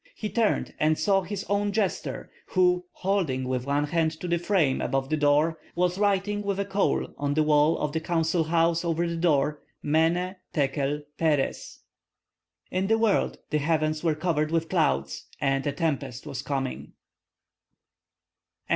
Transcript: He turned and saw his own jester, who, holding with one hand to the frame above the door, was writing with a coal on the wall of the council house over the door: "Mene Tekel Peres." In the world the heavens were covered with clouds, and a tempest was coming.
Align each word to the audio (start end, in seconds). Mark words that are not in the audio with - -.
He 0.15 0.31
turned 0.31 0.73
and 0.79 0.97
saw 0.97 1.21
his 1.21 1.43
own 1.47 1.71
jester, 1.71 2.31
who, 2.47 2.85
holding 2.93 3.47
with 3.47 3.67
one 3.67 3.83
hand 3.83 4.09
to 4.19 4.27
the 4.27 4.39
frame 4.39 4.81
above 4.81 5.09
the 5.11 5.15
door, 5.15 5.59
was 5.75 5.99
writing 5.99 6.41
with 6.41 6.59
a 6.59 6.65
coal 6.65 7.13
on 7.19 7.35
the 7.35 7.43
wall 7.43 7.77
of 7.77 7.91
the 7.91 7.99
council 7.99 8.45
house 8.45 8.83
over 8.83 9.05
the 9.07 9.15
door: 9.15 9.61
"Mene 9.83 10.37
Tekel 10.53 11.03
Peres." 11.19 11.81
In 12.71 12.87
the 12.87 12.97
world 12.97 13.37
the 13.51 13.59
heavens 13.59 14.03
were 14.03 14.15
covered 14.15 14.49
with 14.49 14.69
clouds, 14.69 15.27
and 15.39 15.67
a 15.67 15.71
tempest 15.71 16.25
was 16.25 16.41
coming. 16.41 16.93